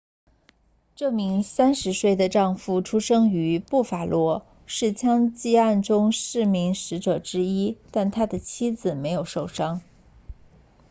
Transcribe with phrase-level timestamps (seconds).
[0.95, 9.81] 这名30岁的丈夫出生于布法罗是枪击案中的四名死者之一但他的妻子没有受伤